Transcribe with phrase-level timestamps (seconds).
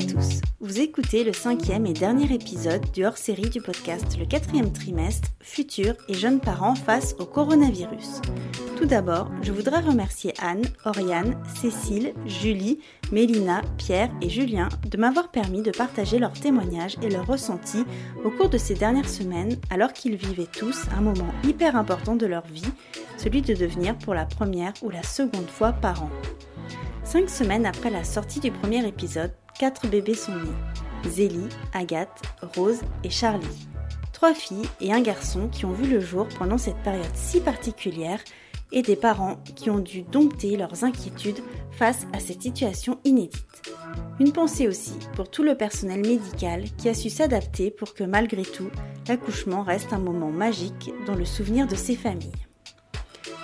[0.00, 0.40] tous.
[0.60, 5.96] Vous écoutez le cinquième et dernier épisode du hors-série du podcast Le quatrième trimestre, futurs
[6.08, 8.22] et jeunes parents face au coronavirus.
[8.78, 12.78] Tout d'abord, je voudrais remercier Anne, Oriane, Cécile, Julie,
[13.12, 17.84] Mélina, Pierre et Julien de m'avoir permis de partager leurs témoignages et leurs ressentis
[18.24, 22.26] au cours de ces dernières semaines alors qu'ils vivaient tous un moment hyper important de
[22.26, 22.72] leur vie,
[23.18, 26.10] celui de devenir pour la première ou la seconde fois parents.
[27.04, 31.10] Cinq semaines après la sortie du premier épisode, quatre bébés sont nés.
[31.10, 32.22] Zélie, Agathe,
[32.54, 33.68] Rose et Charlie.
[34.12, 38.20] Trois filles et un garçon qui ont vu le jour pendant cette période si particulière
[38.70, 41.42] et des parents qui ont dû dompter leurs inquiétudes
[41.72, 43.44] face à cette situation inédite.
[44.20, 48.42] Une pensée aussi pour tout le personnel médical qui a su s'adapter pour que malgré
[48.42, 48.70] tout,
[49.08, 52.32] l'accouchement reste un moment magique dans le souvenir de ces familles.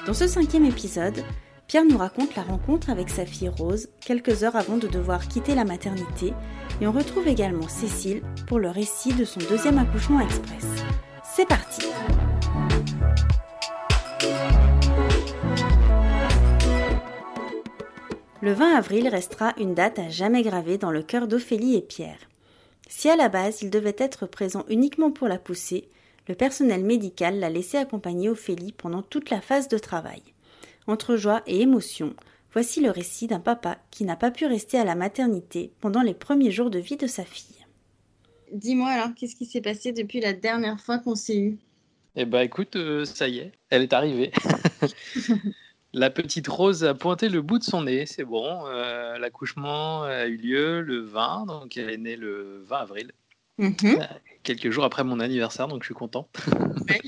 [0.06, 1.22] Dans ce cinquième épisode,
[1.68, 5.54] Pierre nous raconte la rencontre avec sa fille Rose quelques heures avant de devoir quitter
[5.54, 6.32] la maternité
[6.80, 10.64] et on retrouve également Cécile pour le récit de son deuxième accouchement express.
[11.22, 11.82] C'est parti
[18.40, 22.30] Le 20 avril restera une date à jamais gravée dans le cœur d'Ophélie et Pierre.
[22.88, 25.90] Si à la base il devait être présent uniquement pour la pousser,
[26.28, 30.22] le personnel médical l'a laissé accompagner Ophélie pendant toute la phase de travail.
[30.88, 32.14] Entre joie et émotion,
[32.50, 36.14] voici le récit d'un papa qui n'a pas pu rester à la maternité pendant les
[36.14, 37.66] premiers jours de vie de sa fille.
[38.52, 41.58] Dis-moi alors, qu'est-ce qui s'est passé depuis la dernière fois qu'on s'est eu?
[42.16, 44.32] Eh ben écoute, euh, ça y est, elle est arrivée.
[45.92, 48.66] la petite Rose a pointé le bout de son nez, c'est bon.
[48.66, 53.12] Euh, l'accouchement a eu lieu le 20, donc elle est née le 20 avril.
[53.58, 53.74] Mhm.
[53.84, 54.04] Euh,
[54.42, 56.30] quelques jours après mon anniversaire, donc je suis content.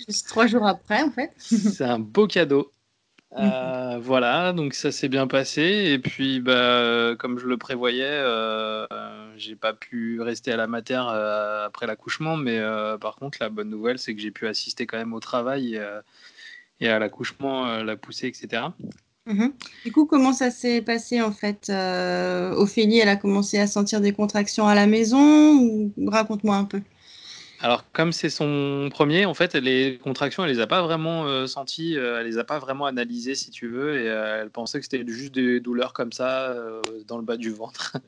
[0.07, 1.33] juste trois jours après, en fait.
[1.39, 2.71] c'est un beau cadeau.
[3.39, 5.63] Euh, voilà, donc ça s'est bien passé.
[5.63, 8.87] Et puis, bah, comme je le prévoyais, euh,
[9.37, 12.37] j'ai pas pu rester à la mater euh, après l'accouchement.
[12.37, 15.21] Mais euh, par contre, la bonne nouvelle, c'est que j'ai pu assister quand même au
[15.21, 15.81] travail
[16.81, 18.65] et, à l'accouchement, la poussée, etc.
[19.27, 19.53] Mhm.
[19.85, 21.71] Du coup, comment ça s'est passé en fait
[22.57, 25.93] Ophélie, elle a commencé à sentir des contractions à la maison ou...
[26.07, 26.81] Raconte-moi un peu.
[27.63, 31.47] Alors, comme c'est son premier, en fait, les contractions, elle les a pas vraiment euh,
[31.47, 34.79] senties, euh, elle les a pas vraiment analysées, si tu veux, et euh, elle pensait
[34.79, 36.57] que c'était juste des douleurs comme ça
[37.07, 37.99] dans le bas du ventre.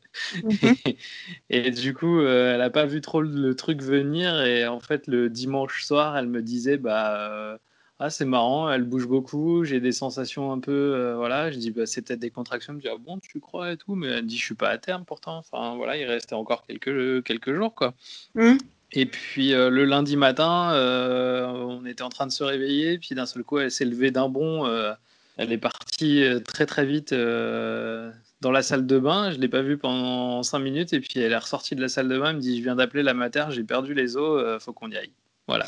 [0.43, 0.75] Mhm.
[1.51, 5.29] et, du coup, elle n'a pas vu trop le, truc venir, et en fait, le
[5.29, 7.59] dimanche soir, elle me disait, bah,
[7.99, 11.51] ah, c'est marrant, elle bouge beaucoup, j'ai des sensations un peu, voilà.
[11.51, 12.73] Je dis, bah, c'est peut-être des contractions.
[12.73, 14.71] Elle me dit, ah bon, tu crois et tout, mais elle dit, je suis pas
[14.71, 15.37] à terme pourtant.
[15.37, 17.93] Enfin, voilà, il restait encore quelques quelques jours, quoi.
[18.35, 18.59] Mhm.
[18.95, 23.15] Et puis euh, le lundi matin, euh, on était en train de se réveiller, puis
[23.15, 24.67] d'un seul coup, elle s'est levée d'un bond.
[24.67, 24.93] Euh,
[25.39, 29.31] elle est partie très très vite dans la salle de bain.
[29.31, 31.89] Je ne l'ai pas vue pendant cinq minutes, et puis elle est ressortie de la
[31.89, 32.31] salle de bain.
[32.31, 34.97] Elle me dit Je viens d'appeler la mater, j'ai perdu les os, faut qu'on y
[34.97, 35.13] aille.
[35.49, 35.67] Voilà.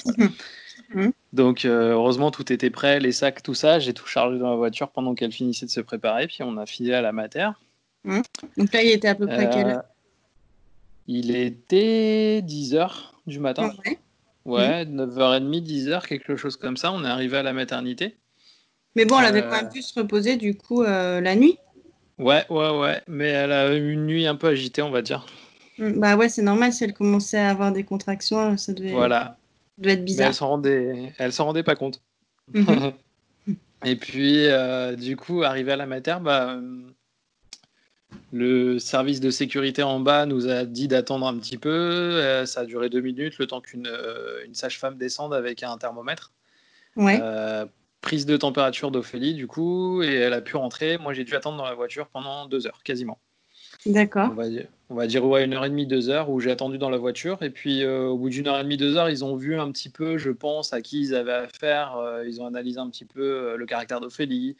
[0.92, 1.12] Mhm.
[1.32, 3.78] Donc heureusement, tout était prêt, les sacs, tout ça.
[3.78, 6.66] J'ai tout chargé dans la voiture pendant qu'elle finissait de se préparer, puis on a
[6.66, 7.48] filé à la mater.
[8.04, 8.22] Mhm.
[8.58, 9.84] Donc là, il était à peu près quelle heure?
[11.06, 13.72] Il était 10 heures du matin.
[14.44, 16.92] Ouais, 9h30, 10h, quelque chose comme ça.
[16.92, 18.16] On est arrivé à la maternité.
[18.96, 21.58] Mais bon, elle avait quand même pu se reposer du coup euh, la nuit.
[22.18, 23.00] Ouais, ouais, ouais.
[23.08, 25.26] Mais elle a eu une nuit un peu agitée, on va dire.
[25.78, 26.72] Mm, bah ouais, c'est normal.
[26.72, 29.36] Si elle commençait à avoir des contractions, ça devait, voilà.
[29.78, 30.26] devait être bizarre.
[30.26, 32.02] Mais elle s'en rendait, elle s'en rendait pas compte.
[32.52, 32.92] Mhm.
[33.86, 36.58] Et puis, euh, du coup, arrivé à la mater, bah,
[38.34, 41.70] le service de sécurité en bas nous a dit d'attendre un petit peu.
[41.70, 45.78] Euh, ça a duré deux minutes, le temps qu'une euh, une sage-femme descende avec un
[45.78, 46.32] thermomètre.
[46.96, 47.20] Ouais.
[47.22, 47.64] Euh,
[48.00, 50.98] prise de température d'Ophélie, du coup, et elle a pu rentrer.
[50.98, 53.20] Moi, j'ai dû attendre dans la voiture pendant deux heures, quasiment.
[53.86, 54.30] D'accord.
[54.32, 56.50] On va dire, on va dire ouais, une heure et demie, deux heures, où j'ai
[56.50, 57.40] attendu dans la voiture.
[57.42, 59.90] Et puis, au bout d'une heure et demie, deux heures, ils ont vu un petit
[59.90, 61.96] peu, je pense, à qui ils avaient affaire.
[62.26, 64.56] ils ont analysé un petit peu le caractère d'Ophélie,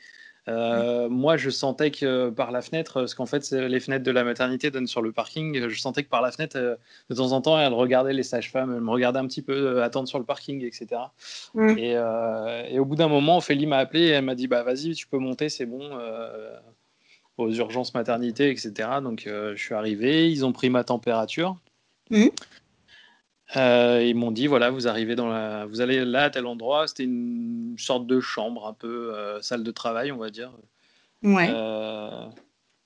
[0.49, 4.25] euh, moi, je sentais que par la fenêtre, parce qu'en fait, les fenêtres de la
[4.25, 6.77] maternité donnent sur le parking, je sentais que par la fenêtre, euh,
[7.09, 9.85] de temps en temps, elle regardait les sages-femmes, elle me regardait un petit peu euh,
[9.85, 11.01] attendre sur le parking, etc.
[11.57, 15.07] Et, au bout d'un moment, Ophélie m'a appelé et elle m'a dit bah, Vas-y, tu
[15.07, 15.91] peux monter, c'est bon,
[17.39, 18.73] aux urgences maternité, etc.
[19.03, 21.57] Donc, je suis arrivé, ils ont pris ma température.
[22.11, 22.27] Mmh.
[23.57, 26.89] Euh, ils m'ont dit voilà, vous arrivez dans la, vous allez là à tel endroit.
[26.89, 30.53] C'était une sorte de chambre, un peu euh, salle de travail, on va dire.
[31.23, 31.51] Ouais.
[31.51, 32.27] Euh,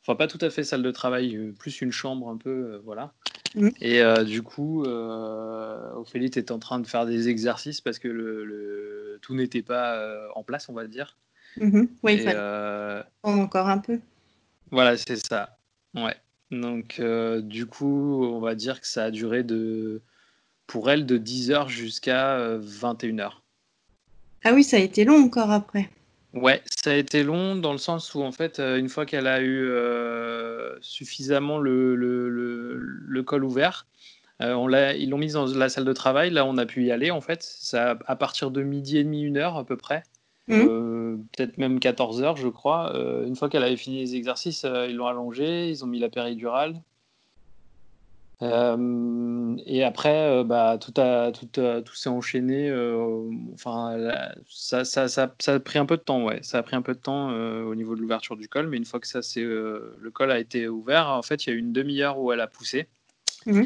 [0.03, 3.13] enfin, pas tout à fait salle de travail, plus une chambre, un peu, voilà.
[3.55, 3.69] Mm.
[3.81, 9.35] Et du coup, Ophélie était en train de faire des exercices parce que le, tout
[9.35, 11.17] n'était pas en place, on va dire.
[11.57, 11.89] Mm-hmm.
[12.03, 13.99] Oui, il fallait encore un peu.
[14.71, 15.57] Voilà, c'est ça.
[15.95, 16.15] Ouais.
[16.51, 17.01] Donc,
[17.41, 20.03] du coup, on va dire que ça a duré de,
[20.69, 23.33] pour elle de 10h jusqu'à 21h.
[24.45, 25.91] Ah oui, ça a été long encore après.
[26.35, 29.43] Ouais, ça a été long dans le sens où, en fait, une fois qu'elle a
[29.43, 29.69] eu
[30.81, 32.29] suffisamment le, le,
[32.79, 33.87] le, col ouvert,
[34.39, 36.31] on ils l'ont mise dans la salle de travail.
[36.31, 37.43] Là, on a pu y aller, en fait.
[37.43, 40.05] Ça, à partir de midi et demi, une heure à peu près.
[40.49, 40.67] Mmh.
[40.67, 42.95] Euh, peut-être même 14 heures, je crois.
[42.97, 45.99] Euh, une fois qu'elle avait fini les exercices, euh, ils l'ont allongée, ils ont mis
[45.99, 46.81] la péridurale.
[48.41, 52.73] Et après, bah, tout, a, tout, tout s'est enchaîné.
[53.55, 53.97] enfin,
[54.49, 56.41] ça, ça, ça, ça, a pris un peu de temps, ouais.
[56.43, 58.85] Ça a pris un peu de temps au niveau de l'ouverture du col, mais une
[58.85, 61.59] fois que ça, c'est, le col a été ouvert, en fait, il y a eu
[61.59, 62.89] une demi-heure où elle a poussé.
[63.47, 63.63] Mmh.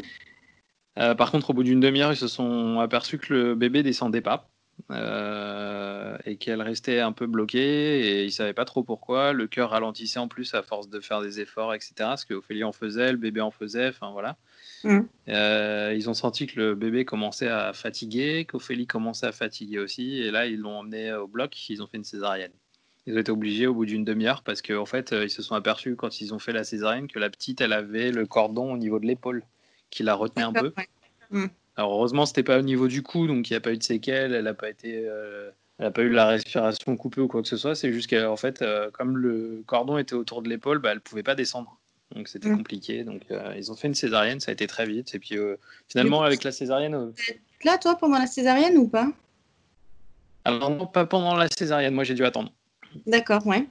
[1.17, 4.52] par contre, au bout d'une demi-heure, ils se sont aperçus que le bébé descendait pas.
[4.91, 9.33] Euh, et qu'elle restait un peu bloquée et ils savaient pas trop pourquoi.
[9.33, 11.93] Le cœur ralentissait en plus à force de faire des efforts, etc.
[12.17, 14.35] Ce que Ophélie en faisait, le bébé en faisait, enfin voilà.
[14.83, 14.99] Mm.
[15.29, 20.17] Euh, ils ont senti que le bébé commençait à fatiguer, qu'Ophélie commençait à fatiguer aussi,
[20.21, 22.51] et là ils l'ont emmené au bloc, ils ont fait une césarienne.
[23.05, 25.55] Ils ont été obligés au bout d'une demi-heure parce qu'en en fait ils se sont
[25.55, 28.77] aperçus quand ils ont fait la césarienne que la petite elle avait le cordon au
[28.77, 29.43] niveau de l'épaule
[29.89, 30.73] qui la retenait un peu.
[31.31, 31.47] Mm.
[31.75, 33.83] Alors heureusement, c'était pas au niveau du cou, donc il n'y a pas eu de
[33.83, 35.49] séquelles, elle n'a pas été, euh,
[35.79, 37.75] elle a pas eu la respiration coupée ou quoi que ce soit.
[37.75, 41.23] C'est juste qu'en fait, euh, comme le cordon était autour de l'épaule, bah, elle pouvait
[41.23, 41.79] pas descendre.
[42.13, 42.57] Donc c'était mm.
[42.57, 43.03] compliqué.
[43.03, 45.15] Donc euh, ils ont fait une césarienne, ça a été très vite.
[45.15, 45.35] Et puis
[45.87, 47.13] finalement, avec la césarienne.
[47.63, 49.11] Là, toi, pendant la césarienne ou pas?
[50.45, 51.95] Alors non, pas pendant la césarienne.
[51.95, 52.51] Moi, j'ai dû attendre.
[53.07, 53.67] D'accord, ouais.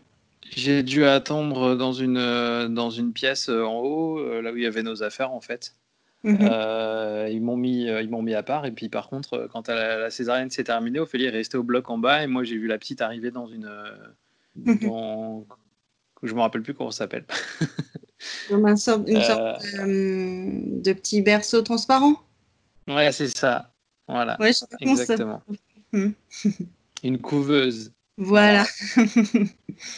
[0.50, 4.82] J'ai dû attendre dans une, dans une pièce en haut, là où il y avait
[4.82, 5.76] nos affaires en fait.
[6.24, 6.38] Mhm.
[6.40, 8.64] Euh, ils m'ont mis, euh, ils m'ont mis à part.
[8.66, 11.90] Et puis par contre, euh, quand la, césarienne s'est terminée, Ophélie est restée au bloc
[11.90, 13.70] en bas et moi j'ai vu la petite arriver dans une,
[14.56, 14.78] mhm.
[14.80, 15.44] dans...
[16.22, 17.24] je me rappelle plus comment ça s'appelle.
[18.50, 22.14] une sorte, de, petit berceau transparent.
[22.86, 23.72] Ouais, c'est ça.
[24.06, 24.36] Voilà.
[24.40, 25.42] Ouais, Exactement.
[25.92, 26.14] Mhm.
[27.02, 27.92] une couveuse.
[28.18, 28.64] Voilà.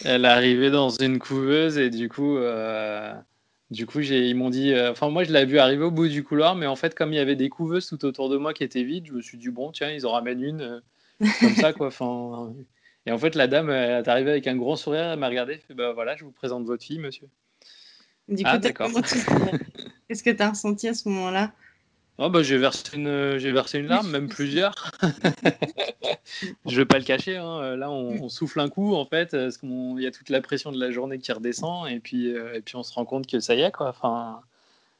[0.04, 2.38] Elle est arrivée dans une couveuse et du coup.
[3.74, 4.72] Du coup, ils m'ont dit.
[4.72, 7.12] Euh, enfin, moi, je l'avais vu arriver au bout du couloir, mais en fait, comme
[7.12, 9.36] il y avait des couveuses tout autour de moi qui étaient vides, je me suis
[9.36, 10.60] dit, bon, tiens, ils en ramènent une.
[10.60, 10.80] Euh,
[11.40, 11.86] comme ça, quoi.
[11.94, 12.54] Enfin,
[13.06, 15.58] et en fait, la dame, elle est arrivée avec un grand sourire, elle m'a regardé,
[15.58, 17.26] fait, bah voilà, je vous présente votre fille, monsieur.
[18.28, 18.58] Du coup, ah,
[20.08, 21.52] Qu'est-ce que tu as ressenti à ce moment-là?
[22.18, 24.92] Oh bah, j'ai versé une j'ai versé une larme, même plusieurs.
[26.66, 27.36] je vais pas le cacher.
[27.36, 27.76] Hein.
[27.76, 30.78] Là, on, souffle un coup en fait, parce qu'il y a toute la pression de
[30.78, 33.56] la journée qui redescend, et puis euh, et puis on se rend compte que ça
[33.56, 33.88] y est quoi.
[33.88, 34.42] Enfin,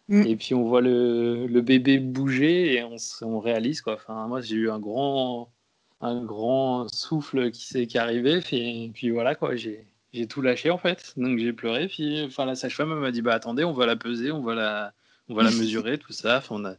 [0.09, 0.23] mm.
[0.27, 3.95] et puis on voit le, le bébé bouger et on, on réalise quoi.
[3.95, 5.53] Enfin, moi j'ai eu un grand
[6.01, 9.55] un grand souffle qui s'est qui est arrivé, et puis voilà quoi.
[9.57, 11.87] J'ai j'ai tout lâché en fait, donc j'ai pleuré.
[11.89, 14.93] Puis enfin la sage-femme m'a dit bah attendez, on va la peser, on va la
[15.29, 16.39] on va la mesurer, tout ça.
[16.39, 16.75] Enfin, on a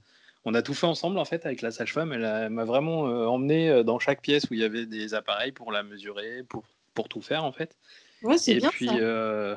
[0.45, 2.13] on a tout fait ensemble en fait avec la sage-femme.
[2.13, 5.51] Elle m'a vraiment euh, emmené euh, dans chaque pièce où il y avait des appareils
[5.51, 6.63] pour la mesurer, pour,
[6.93, 7.75] pour tout faire en fait.
[8.21, 8.69] Ouais, c'est bien.
[8.69, 9.55] Puis, euh,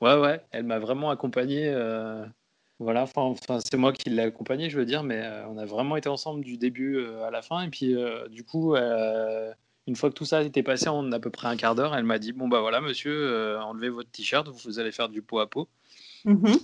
[0.00, 1.70] ouais, ouais, elle m'a vraiment accompagné.
[2.78, 3.34] voilà, enfin,
[3.64, 6.56] c'est moi qui l'ai accompagné, je veux dire, mais on a vraiment été ensemble du
[6.56, 7.62] début à la fin.
[7.62, 7.94] Et puis,
[8.30, 11.74] du coup, une fois que tout ça était passé en à peu près un quart
[11.74, 15.22] d'heure, elle m'a dit Bon, bah voilà, monsieur, enlevez votre t-shirt, vous allez faire du
[15.22, 15.68] pot à pot.
[16.24, 16.54] Mm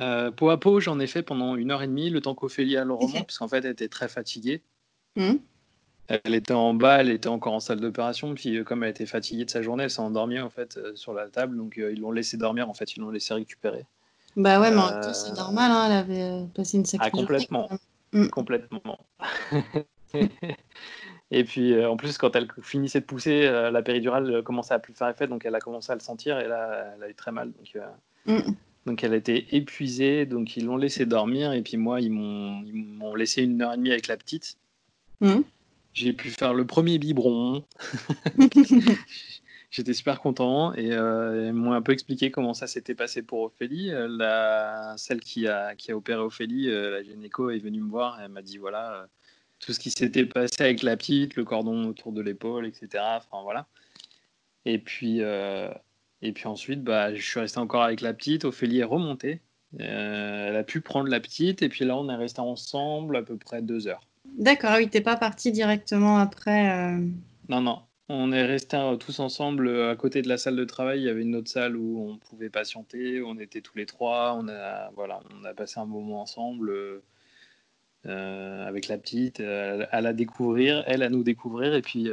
[0.00, 2.76] euh, peau à peau, j'en ai fait pendant une heure et demie, le temps qu'Ophélie
[2.76, 4.62] a le roman, parce qu'en fait, elle était très fatiguée.
[5.16, 5.36] Hmm.
[6.08, 9.06] Elle était en bas, elle était encore en salle d'opération, puis euh, comme elle était
[9.06, 11.98] fatiguée de sa journée, elle s'est endormie en fait euh, sur la table, donc ils
[11.98, 13.86] l'ont laissé dormir, en fait, ils l'ont laissé récupérer.
[14.36, 17.68] Bah ouais, mais en tout c'est normal, hein, elle avait passé une sacrée ah, complètement,
[18.12, 18.28] hmm.
[18.28, 18.98] complètement.
[21.32, 25.08] et puis en plus, quand elle finissait de pousser, la péridurale commençait à plus faire
[25.08, 27.50] effet, donc elle a commencé à le sentir, et là, elle a eu très mal.
[27.52, 27.82] Donc,
[28.26, 28.52] hmm.
[28.86, 33.42] Donc elle été épuisée, donc ils l'ont laissé dormir et puis moi ils m'ont laissé
[33.42, 34.56] une heure et demie avec la petite.
[35.20, 35.40] Mmh.
[35.92, 37.64] J'ai pu faire le premier biberon.
[39.70, 43.42] J'étais super content et euh, ils m'ont un peu expliqué comment ça s'était passé pour
[43.42, 43.90] Ophélie.
[43.90, 47.90] Euh, la, celle qui a, qui a opéré Ophélie, euh, la gynéco, est venue me
[47.90, 49.08] voir et elle m'a dit voilà
[49.58, 53.02] tout ce qui s'était passé avec la petite, le cordon autour de l'épaule, etc.
[53.16, 53.66] Enfin voilà.
[54.64, 55.20] Et puis
[56.22, 58.44] et puis ensuite, bah, je suis resté encore avec la petite.
[58.44, 59.42] Ophélie est remontée.
[59.80, 61.62] Euh, elle a pu prendre la petite.
[61.62, 64.06] Et puis là, on est resté ensemble à peu près deux heures.
[64.38, 66.70] D'accord, oui, t'es pas parti directement après.
[66.70, 67.06] Euh.
[67.48, 67.82] Non, non.
[68.08, 71.00] On est restés euh, tous ensemble à côté de la salle de travail.
[71.00, 73.20] Il y avait une autre salle où on pouvait patienter.
[73.22, 74.36] On était tous les trois.
[74.40, 76.72] On a, voilà, on a passé un moment ensemble
[78.06, 81.74] avec la petite, à, la découvrir, elle à nous découvrir.
[81.74, 82.10] Et puis,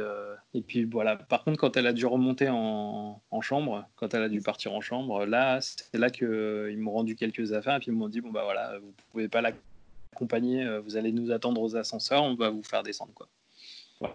[0.54, 1.16] Et puis voilà.
[1.16, 4.80] Par contre, quand elle a dû remonter en, chambre, quand elle a dû partir en
[4.80, 8.30] chambre, là, c'est là qu'ils m'ont rendu quelques affaires et puis ils m'ont dit bon
[8.30, 12.62] bah voilà, vous pouvez pas l'accompagner, vous allez nous attendre aux ascenseurs, on va vous
[12.62, 13.28] faire descendre quoi.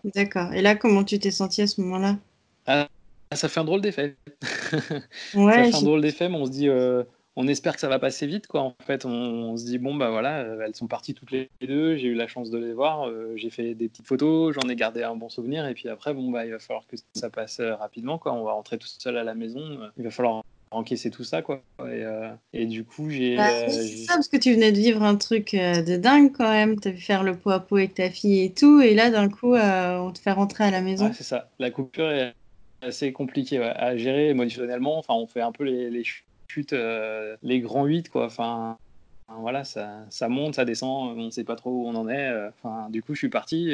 [0.04, 0.54] D'accord.
[0.54, 2.18] Et là, comment tu t'es senti à ce moment-là?
[2.66, 2.88] Ah,
[3.34, 4.16] Ça fait un drôle d'effet.
[5.34, 7.04] ouais, ça fait un drôle d'effet, mais on se dit, euh,
[7.40, 8.60] on espère que ça va passer vite, quoi.
[8.60, 11.96] En fait, on, se dit, bon, bah voilà, euh, elles sont parties toutes les deux,
[11.96, 14.76] j'ai eu la chance de les voir, euh, j'ai fait des petites photos, j'en ai
[14.76, 17.62] gardé un bon souvenir, et puis après, bon, bah, il va falloir que ça passe
[17.62, 18.34] rapidement, quoi.
[18.34, 21.64] On va rentrer tout seul à la maison, il va falloir encaisser tout ça quoi
[21.92, 22.04] et,
[22.54, 25.56] et du coup j'ai bah, c'est ça parce que tu venais de vivre un truc
[25.56, 28.44] de dingue quand même tu as vu faire le pot à pot avec ta fille
[28.44, 31.50] et tout et là d'un coup on te fait rentrer à la maison c'est ça
[31.58, 32.36] la coupure est
[32.82, 34.98] assez compliqué à gérer émotionnellement.
[34.98, 36.04] Enfin, on fait un peu les, les
[36.74, 38.26] euh, les grands 8, quoi.
[38.26, 38.78] Enfin,
[39.28, 42.30] voilà, ça, ça, monte, ça descend, on ne sait pas trop où on en est.
[42.30, 43.72] Euh, enfin, du coup, je suis parti.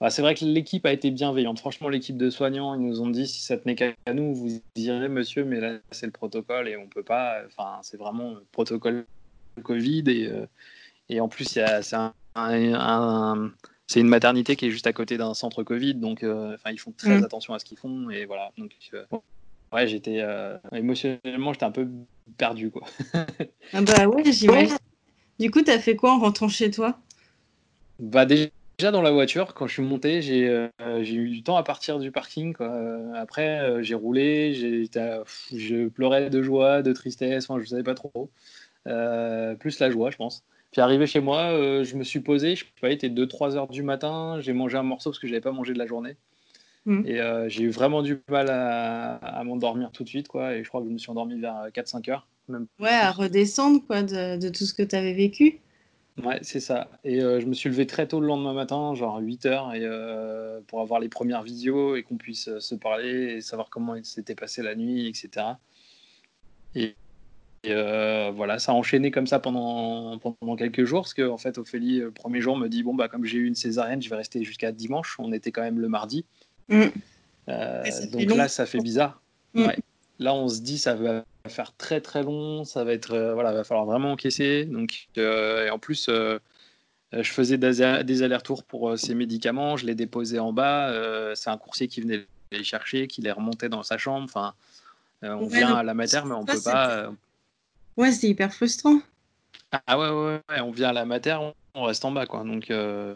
[0.00, 1.58] Bah, c'est vrai que l'équipe a été bienveillante.
[1.58, 5.08] Franchement, l'équipe de soignants, ils nous ont dit si ça tenait qu'à nous, vous direz,
[5.08, 7.42] monsieur, mais là, c'est le protocole et on peut pas.
[7.46, 9.06] Enfin, c'est vraiment le protocole
[9.62, 10.46] Covid et, euh,
[11.08, 11.62] et en plus, c'est
[11.94, 13.50] un, un
[13.86, 16.92] c'est une maternité qui est juste à côté d'un centre Covid, donc euh, ils font
[16.92, 17.24] très mm.
[17.24, 18.50] attention à ce qu'ils font et voilà.
[18.58, 19.04] Donc euh,
[19.76, 21.88] ouais, j'étais euh, émotionnellement j'étais un peu
[22.36, 22.82] perdu quoi.
[23.72, 24.76] ah bah ouais, j'imagine.
[25.38, 26.98] Du coup, t'as fait quoi en rentrant chez toi?
[27.98, 30.68] Bah déjà dans la voiture, quand je suis monté, j'ai
[31.00, 32.54] j'ai eu du temps à partir du parking.
[32.54, 32.72] Quoi.
[33.14, 38.30] Après, j'ai roulé, je pleurais de joie, de tristesse, enfin, je savais pas trop.
[38.84, 40.44] plus la joie, je pense.
[40.76, 43.56] Puis arrivé chez moi, euh, je me suis posé, je sais pas, il était 2-3
[43.56, 45.86] heures du matin, j'ai mangé un morceau parce que je n'avais pas mangé de la
[45.86, 46.16] journée.
[46.86, 47.02] Mm.
[47.04, 50.54] Et euh, j'ai eu vraiment du mal à, m'endormir tout de suite, quoi.
[50.54, 52.26] Et je crois que je me suis endormi vers 4-5 heures.
[52.48, 52.66] Même.
[52.78, 55.58] Ouais, à redescendre, quoi, de, tout ce que tu avais vécu.
[56.22, 56.88] Ouais, c'est ça.
[57.04, 59.86] Et euh, je me suis levé très tôt le lendemain matin, genre 8 heures, et,
[60.68, 64.62] pour avoir les premières vidéos et qu'on puisse se parler et savoir comment s'était passé
[64.62, 65.46] la nuit, etc.
[66.74, 66.94] Et,
[67.64, 71.36] et euh, voilà, ça a enchaîné comme ça pendant, pendant quelques jours, parce que en
[71.36, 74.08] fait, Ophélie, le premier jour, me dit bon bah comme j'ai eu une césarienne, je
[74.08, 75.16] vais rester jusqu'à dimanche.
[75.18, 76.24] On était quand même le mardi,
[76.68, 76.84] mm.
[77.48, 77.82] euh,
[78.12, 79.20] donc là, ça fait bizarre.
[79.54, 79.68] Mm.
[80.18, 83.52] Là, on se dit ça va faire très très long, ça va être euh, voilà,
[83.52, 84.64] va falloir vraiment encaisser.
[84.64, 86.08] Donc et en plus.
[87.12, 90.92] je faisais des, allers-retours pour ces médicaments, je les déposais en bas.
[91.34, 94.24] c'est un coursier qui venait les chercher, qui les remontait dans sa chambre.
[94.24, 94.54] Enfin,
[95.22, 97.10] on vient à la matière, mais on peut pas.
[97.96, 99.00] Ouais, c'est hyper frustrant.
[99.86, 101.42] Ah ouais, ouais, ouais, on vient à la matière,
[101.74, 102.44] on reste en bas, quoi.
[102.44, 103.14] Donc, euh,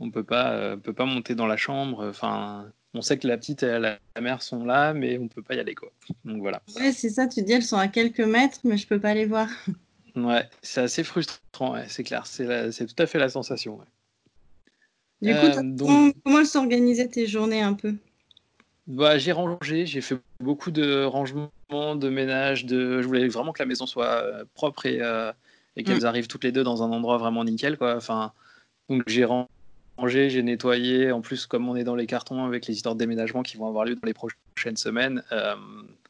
[0.00, 2.08] on peut pas, euh, peut pas monter dans la chambre.
[2.08, 5.54] Enfin, on sait que la petite et la, mère sont là, mais on peut pas
[5.54, 5.90] y aller, quoi.
[6.24, 6.62] Donc voilà.
[6.76, 7.26] Ouais, c'est ça.
[7.26, 9.48] Tu dis, elles sont à quelques mètres, mais je peux pas les voir.
[10.16, 12.24] Ouais, c'est assez frustrant, ouais, c'est clair.
[12.24, 13.80] C'est, c'est tout à fait la sensation.
[15.20, 17.94] Du coup, euh, comment s'organisaient tes journées un peu?
[18.86, 21.50] Bah, j'ai rangé, j'ai fait beaucoup de rangements,
[21.96, 23.00] de ménage, de...
[23.00, 25.32] je voulais vraiment que la maison soit euh, propre et, euh,
[25.76, 26.06] et qu'elles mm.
[26.06, 27.78] arrivent toutes les deux dans un endroit vraiment nickel.
[27.78, 27.96] Quoi.
[27.96, 28.32] Enfin,
[28.90, 29.48] donc j'ai rangé,
[30.06, 31.12] j'ai nettoyé.
[31.12, 33.66] En plus, comme on est dans les cartons avec les histoires de déménagement qui vont
[33.68, 35.54] avoir lieu dans les prochaines semaines, euh,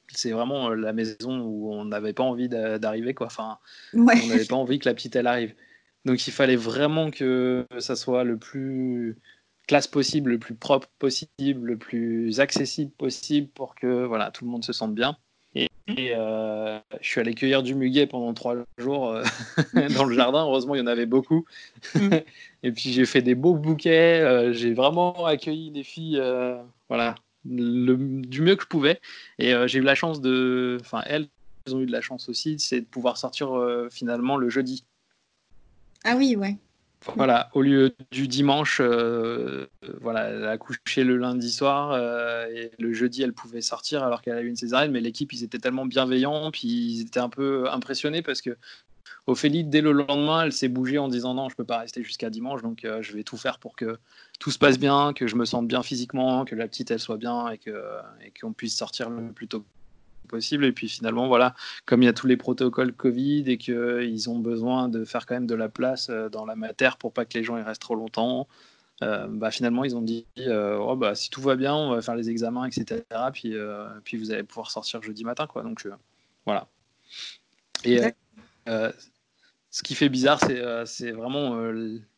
[0.08, 3.14] c'est vraiment la maison où on n'avait pas envie d'arriver.
[3.14, 3.26] Quoi.
[3.26, 3.58] Enfin,
[3.94, 5.54] On n'avait pas envie que la petite elle arrive.
[6.04, 9.16] Donc il fallait vraiment que ça soit le plus
[9.66, 14.50] classe possible, le plus propre possible, le plus accessible possible pour que voilà, tout le
[14.50, 15.16] monde se sente bien.
[15.54, 15.68] Et,
[16.16, 19.22] euh, je suis allé cueillir du muguet pendant trois jours euh,
[19.96, 20.42] dans le jardin.
[20.42, 21.44] Heureusement, il y en avait beaucoup.
[21.94, 22.08] Mm.
[22.62, 24.20] et puis j'ai fait des beaux bouquets.
[24.20, 26.22] Euh, j'ai vraiment accueilli les filles,
[26.88, 29.00] voilà, du mieux que je pouvais.
[29.38, 31.28] Et j'ai eu la chance de, enfin elles,
[31.66, 33.50] elles ont eu de la chance aussi, c'est de pouvoir sortir
[33.90, 34.84] finalement le jeudi.
[36.04, 36.56] Ah oui, ouais.
[37.16, 39.66] Voilà, au lieu du dimanche, euh,
[40.00, 44.22] voilà, elle a couché le lundi soir euh, et le jeudi elle pouvait sortir alors
[44.22, 44.90] qu'elle a eu une césarienne.
[44.90, 48.56] Mais l'équipe ils étaient tellement bienveillants, puis ils étaient un peu impressionnés parce que
[49.26, 52.28] Ophélie dès le lendemain elle s'est bougée en disant non je peux pas rester jusqu'à
[52.28, 53.98] dimanche donc euh, je vais tout faire pour que
[54.38, 57.16] tout se passe bien, que je me sente bien physiquement, que la petite elle soit
[57.16, 57.70] bien et que
[58.24, 59.64] et qu'on puisse sortir le plus tôt
[60.34, 60.64] possible.
[60.64, 61.54] Et puis finalement, voilà,
[61.86, 65.34] comme il y a tous les protocoles Covid et qu'ils ont besoin de faire quand
[65.34, 67.82] même de la place euh, dans la matière pour pas que les gens y restent
[67.82, 68.48] trop longtemps,
[69.02, 72.02] euh, bah, finalement, ils ont dit euh, oh, bah, si tout va bien, on va
[72.02, 73.02] faire les examens, etc.
[73.32, 73.54] Puis,
[74.02, 75.46] puis vous allez pouvoir sortir jeudi matin.
[75.46, 75.62] Quoi.
[75.62, 75.86] Donc
[76.44, 76.66] voilà.
[77.84, 78.00] Et
[78.66, 80.40] ce qui fait bizarre,
[80.86, 81.56] c'est vraiment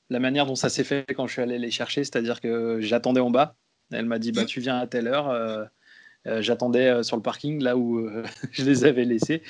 [0.09, 2.03] la manière dont ça s'est fait quand je suis allé les chercher.
[2.03, 3.57] C'est-à-dire que j'attendais en bas.
[3.93, 5.69] Elle m'a dit bah, tu viens à telle heure.
[6.27, 9.43] Euh, j'attendais euh, sur le parking là où euh, je les avais laissés.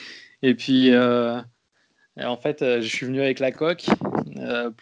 [0.42, 3.86] Et puis, en fait, je suis venu avec la coque.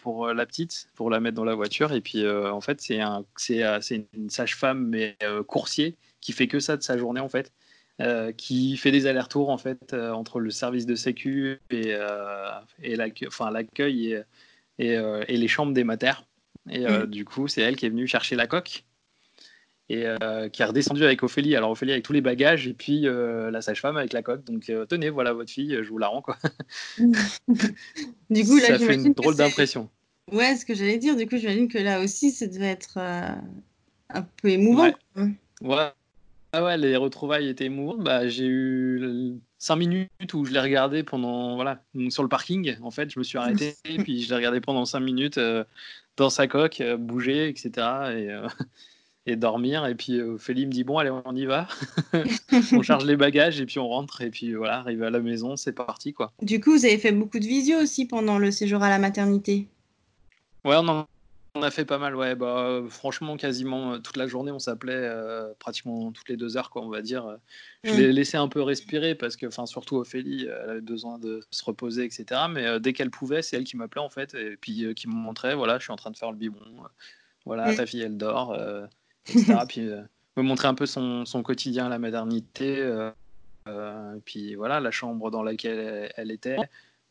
[0.02, 1.92] pour la petite, pour la mettre dans la voiture.
[1.92, 6.76] Et puis, en fait, c'est un, c'est, une sage-femme, mais coursier, qui fait que ça
[6.76, 7.52] de sa journée, en fait.
[8.36, 11.94] qui fait des allers-retours en fait entre le service de sécu et,
[12.82, 14.20] et l'accueil, enfin, et,
[14.80, 16.26] et, et, les chambres des matères.
[16.68, 17.06] Et mm.
[17.06, 18.84] du coup, c'est elle qui est venue chercher la coque
[19.90, 21.56] et euh, qui est redescendu avec Ophélie.
[21.56, 24.44] Alors Ophélie avec tous les bagages et puis euh, la sage-femme avec la coque.
[24.44, 26.38] Donc euh, tenez, voilà votre fille, je vous la rends quoi.
[26.98, 29.88] du coup, là, ça fait une drôle d'impression.
[30.32, 31.16] Ouais, ce que j'allais dire.
[31.16, 34.90] Du coup, j'imagine que là aussi, ça devait être un peu émouvant.
[35.16, 35.92] Ouais.
[36.56, 37.98] Ah ouais, les retrouvailles étaient émouvantes.
[37.98, 42.76] Bah, j'ai eu cinq minutes où je l'ai regardé pendant voilà sur le parking.
[42.80, 45.38] En fait, je me suis arrêté et puis je l'ai regardé pendant cinq minutes
[46.16, 47.70] dans sa coque, bouger, etc.
[48.16, 48.30] Et
[49.26, 49.87] et dormir.
[49.87, 51.69] Et puis euh, Ophélie me dit Bon, allez, on y va.
[52.73, 54.21] on charge les bagages et puis on rentre.
[54.21, 56.12] Et puis voilà, arrive à la maison, c'est parti.
[56.12, 56.33] quoi.
[56.43, 59.66] Du coup, vous avez fait beaucoup de visio aussi pendant le séjour à la maternité
[60.64, 61.07] Ouais, on en
[61.57, 62.35] on a fait pas mal, ouais.
[62.35, 66.69] Bah, franchement, quasiment euh, toute la journée, on s'appelait euh, pratiquement toutes les deux heures,
[66.69, 67.38] quoi, on va dire.
[67.85, 67.97] Je mm.
[67.97, 71.64] l'ai laissé un peu respirer parce que, enfin, surtout Ophélie, elle avait besoin de se
[71.64, 72.40] reposer, etc.
[72.50, 75.54] Mais dès qu'elle pouvait, c'est elle qui m'appelait en fait, et puis qui me montrait,
[75.54, 76.75] voilà, je suis en train de faire le biberon.
[77.47, 77.76] voilà, mm.
[77.76, 78.59] ta fille, elle dort
[79.26, 79.54] etc.
[79.69, 80.02] puis euh,
[80.37, 83.11] me montrer un peu son, son, quotidien à la maternité, euh,
[83.69, 86.57] euh, puis voilà, la chambre dans laquelle elle, était,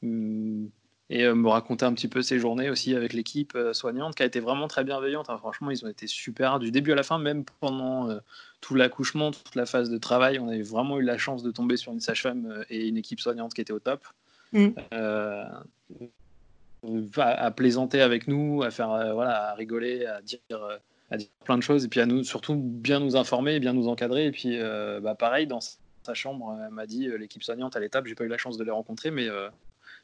[0.01, 0.65] mm,
[1.10, 4.39] et me raconter un petit peu ses journées aussi avec l'équipe soignante qui a été
[4.39, 5.29] vraiment très bienveillante.
[5.29, 5.38] Hein.
[5.38, 8.17] Franchement, ils ont été super du début à la fin, même pendant
[8.62, 10.39] tout l'accouchement, toute la phase de travail.
[10.39, 13.53] On avait vraiment eu la chance de tomber sur une sage-femme et une équipe soignante
[13.53, 14.01] qui était au top.
[14.53, 14.70] Mm.
[17.17, 20.39] à, plaisanter avec nous, à faire voilà, à rigoler, à dire
[21.13, 23.88] à dire plein de choses et puis à nous surtout bien nous informer, bien nous
[23.88, 24.25] encadrer.
[24.25, 27.79] Et puis euh, bah, pareil, dans sa chambre, elle m'a dit euh, l'équipe soignante à
[27.79, 29.48] l'étape, j'ai pas eu la chance de les rencontrer, mais, euh,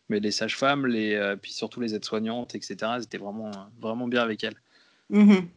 [0.09, 3.49] mais les sages-femmes, les, puis surtout les aides-soignantes, etc., étaient vraiment,
[3.81, 4.55] vraiment bien avec elle.
[5.09, 5.47] Mhm.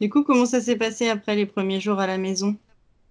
[0.00, 2.56] Du coup, comment ça s'est passé après les premiers jours à la maison?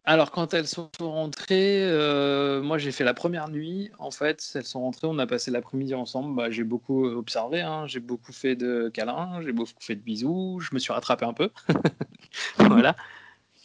[0.08, 3.92] Alors, quand elles sont rentrées, euh, moi j'ai fait la première nuit.
[4.00, 6.34] En fait, elles sont rentrées, on a passé l'après-midi ensemble.
[6.34, 7.88] Bah, j'ai beaucoup observé, hein.
[7.88, 10.62] j'ai beaucoup fait de câlins, j'ai beaucoup fait de bisous.
[10.62, 11.50] Je me suis rattrapé un peu.
[12.58, 12.96] voilà.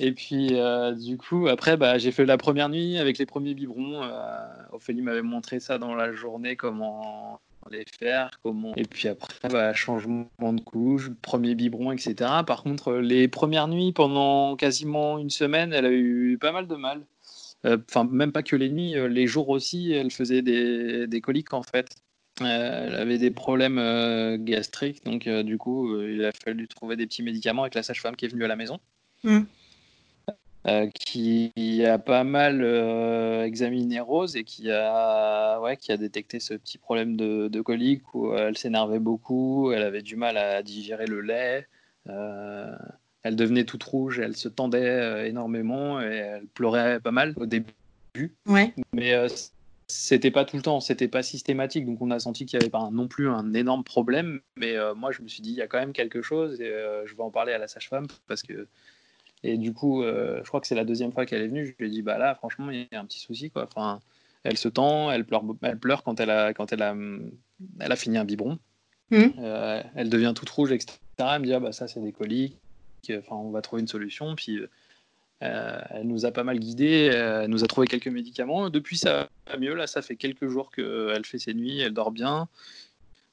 [0.01, 3.55] Et puis, euh, du coup, après, bah, j'ai fait la première nuit avec les premiers
[3.55, 4.03] biberons.
[4.03, 4.39] Euh,
[4.73, 8.75] Ophélie m'avait montré ça dans la journée, comment les faire, comment.
[8.77, 12.15] Et puis après, bah, changement de couche, premier biberon, etc.
[12.47, 16.77] Par contre, les premières nuits, pendant quasiment une semaine, elle a eu pas mal de
[16.77, 17.03] mal.
[17.65, 21.21] Euh, enfin, même pas que les nuits, euh, les jours aussi, elle faisait des, des
[21.21, 21.95] coliques en fait.
[22.41, 23.79] Euh, elle avait des problèmes
[24.45, 28.25] gastriques, donc du coup, il a fallu trouver des petits médicaments avec la sage-femme qui
[28.25, 28.81] est venue à la maison.
[29.23, 29.41] Mmh.
[30.69, 36.39] Euh, qui a pas mal euh, examiné Rose et qui a, ouais, qui a détecté
[36.39, 40.63] ce petit problème de, de colique où elle s'énervait beaucoup, elle avait du mal à
[40.63, 41.67] digérer le lait,
[42.09, 42.77] euh,
[43.25, 47.75] elle devenait toute rouge, elle se tendait énormément et elle pleurait pas mal au début.
[48.47, 48.73] Ouais.
[48.93, 49.15] Mais
[49.89, 52.71] c'était pas tout le temps, c'était pas systématique, donc on a senti qu'il y avait
[52.71, 54.41] pas non plus un énorme problème.
[54.57, 56.73] Mais moi, je me suis dit, il y a quand même quelque chose et
[57.05, 58.69] je vais en parler à la sage-femme parce que
[59.45, 61.67] et du coup, euh, je crois que c'est la deuxième fois qu'elle est venue.
[61.67, 63.51] Je lui ai dit, bah là, franchement, il y a un petit souci.
[63.51, 63.65] Quoi.
[63.65, 64.01] Enfin,
[64.45, 66.95] elle se tend, elle pleure, elle pleure quand, elle a, quand elle, a,
[67.81, 68.59] elle a fini un biberon.
[69.11, 69.25] Mmh.
[69.39, 70.97] Euh, elle devient toute rouge, etc.
[71.19, 72.57] Elle me dit, ah, bah ça, c'est des coliques.
[73.11, 74.37] Enfin, on va trouver une solution.
[74.37, 74.61] Puis,
[75.43, 77.11] euh, elle nous a pas mal guidés.
[77.13, 78.71] Elle nous a trouvé quelques médicaments.
[78.71, 79.75] Depuis, ça va mieux.
[79.75, 81.81] Là, ça fait quelques jours qu'elle fait ses nuits.
[81.81, 82.49] Elle dort bien.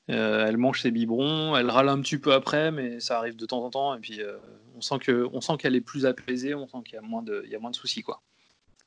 [0.10, 3.46] Euh, elle mange ses biberons, elle râle un petit peu après, mais ça arrive de
[3.46, 3.96] temps en temps.
[3.96, 4.38] Et puis euh,
[4.80, 7.22] on sent que, on sent qu'elle est plus apaisée, on sent qu'il y a moins
[7.22, 8.22] de, il y a moins de soucis quoi.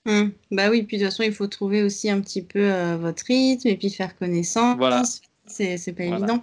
[0.04, 0.30] Mmh.
[0.50, 3.24] Bah oui, puis de toute façon, il faut trouver aussi un petit peu euh, votre
[3.24, 4.76] rythme et puis faire connaissance.
[4.76, 5.02] Voilà.
[5.46, 6.42] C'est pas évident.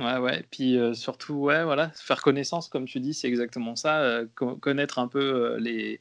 [0.00, 0.44] Ouais, ouais.
[0.50, 4.22] Puis surtout, ouais, voilà, faire connaissance, comme tu dis, c'est exactement ça.
[4.34, 6.00] connaître un peu les,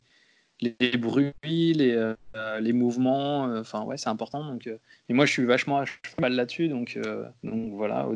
[0.62, 1.96] les bruits, les,
[2.36, 3.48] euh, les mouvements.
[3.48, 4.46] Euh, enfin, ouais, c'est important.
[4.46, 4.78] Donc, euh,
[5.10, 6.68] et moi, je suis vachement à cheval là-dessus.
[6.68, 6.98] Donc,
[7.44, 8.08] donc, voilà.
[8.08, 8.16] Au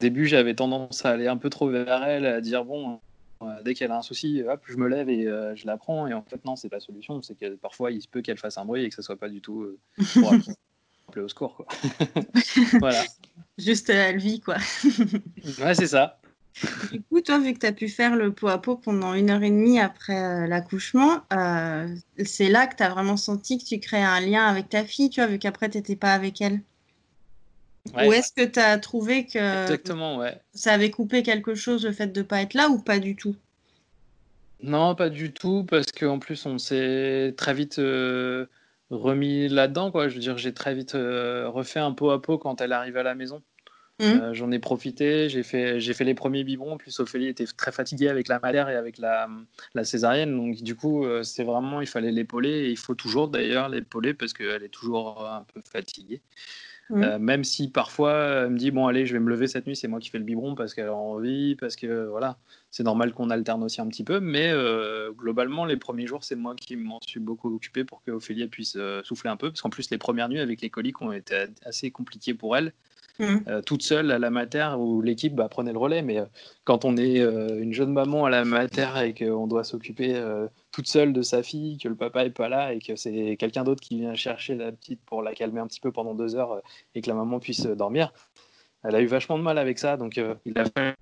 [0.00, 3.00] début, j'avais tendance à aller un peu trop vers elle, à dire bon,
[3.64, 6.06] dès qu'elle a un souci, hop, je me lève et je la prends.
[6.06, 7.20] Et en fait, non, c'est pas la solution.
[7.22, 9.28] C'est que parfois, il se peut qu'elle fasse un bruit et que ce soit pas
[9.28, 9.76] du tout
[10.14, 10.32] pour
[11.08, 11.56] appeler au secours.
[11.56, 11.66] Quoi.
[12.80, 13.04] voilà.
[13.58, 14.56] Juste, elle vit, quoi.
[15.60, 16.18] ouais, c'est ça.
[16.92, 19.30] Du coup, toi, vu que tu as pu faire le pot à pot pendant une
[19.30, 21.88] heure et demie après euh, l'accouchement, euh,
[22.24, 25.10] c'est là que tu as vraiment senti que tu créais un lien avec ta fille,
[25.10, 26.60] tu vois, vu qu'après, tu n'étais pas avec elle?
[27.92, 30.40] Ou est-ce que tu as trouvé que Exactement, ouais.
[30.54, 33.14] ça avait coupé quelque chose le fait de ne pas être là ou pas du
[33.14, 33.36] tout?
[34.62, 38.46] Non, pas du tout, parce qu'en plus, on s'est très vite euh,
[38.90, 39.90] remis là-dedans.
[39.90, 40.08] Quoi.
[40.08, 43.02] Je veux dire, j'ai très vite refait un pot à pot quand elle arrive à
[43.02, 43.42] la maison.
[44.00, 44.32] Mmh.
[44.32, 46.78] J'en ai profité, j'ai fait, j'ai fait les premiers biberons.
[46.78, 49.28] Plus, Ophélie était très fatiguée avec la matière et avec la,
[49.74, 50.34] la césarienne.
[50.34, 52.50] Donc, du coup, c'est vraiment, il fallait l'épauler.
[52.50, 56.22] Et il faut toujours d'ailleurs l'épauler parce qu'elle est toujours un peu fatiguée.
[56.90, 57.02] Mmh.
[57.02, 59.74] Euh, même si parfois elle me dit bon allez je vais me lever cette nuit
[59.74, 62.36] c'est moi qui fais le biberon parce qu'elle a envie parce que voilà
[62.70, 66.36] c'est normal qu'on alterne aussi un petit peu mais euh, globalement les premiers jours c'est
[66.36, 69.62] moi qui m'en suis beaucoup occupé pour que Ophélie puisse euh, souffler un peu parce
[69.62, 72.74] qu'en plus les premières nuits avec les coliques ont été assez compliquées pour elle
[73.20, 73.36] Mmh.
[73.46, 76.02] Euh, toute seule à la mater où l'équipe bah, prenait le relais.
[76.02, 76.24] Mais euh,
[76.64, 80.20] quand on est euh, une jeune maman à la mater et qu'on doit s'occuper
[80.72, 83.64] toute seule de sa fille, que le papa est pas là et que c'est quelqu'un
[83.64, 86.60] d'autre qui vient chercher la petite pour la calmer un petit peu pendant deux heures
[86.94, 88.12] et que la maman puisse dormir,
[88.82, 89.96] elle a eu vachement de mal avec ça.
[89.96, 90.94] Donc il a fallu